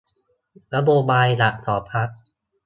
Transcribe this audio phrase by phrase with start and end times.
[0.73, 2.09] นโยบายหลักของพรรค